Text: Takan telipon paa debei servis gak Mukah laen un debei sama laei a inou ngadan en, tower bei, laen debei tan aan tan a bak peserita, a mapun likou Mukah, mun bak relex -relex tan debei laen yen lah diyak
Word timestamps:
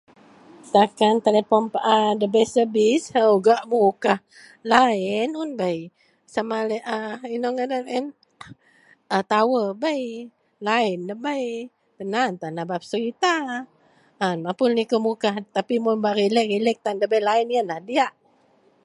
Takan 0.73 1.15
telipon 1.25 1.63
paa 1.73 2.01
debei 2.21 2.47
servis 2.55 3.03
gak 3.45 3.61
Mukah 3.71 4.19
laen 4.71 5.29
un 5.41 5.49
debei 5.53 5.79
sama 6.33 6.57
laei 6.69 6.83
a 6.95 6.97
inou 7.35 7.51
ngadan 7.55 7.85
en, 7.97 8.05
tower 9.31 9.69
bei, 9.83 10.03
laen 10.67 10.99
debei 11.09 11.45
tan 11.97 12.13
aan 12.21 12.33
tan 12.41 12.59
a 12.61 12.63
bak 12.69 12.81
peserita, 12.81 13.33
a 14.23 14.25
mapun 14.45 14.71
likou 14.79 15.01
Mukah, 15.05 15.35
mun 15.85 15.97
bak 16.03 16.17
relex 16.19 16.45
-relex 16.49 16.77
tan 16.85 16.97
debei 17.01 17.25
laen 17.27 17.47
yen 17.55 17.67
lah 17.69 17.79
diyak 17.87 18.13